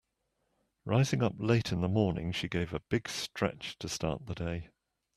[0.83, 4.69] Rising up late in the morning she gave a big stretch to start the day.